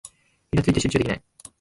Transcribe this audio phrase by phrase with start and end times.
[0.51, 1.23] イラついて集中できない